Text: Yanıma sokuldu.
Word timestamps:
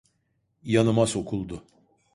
Yanıma 0.63 1.07
sokuldu. 1.07 1.65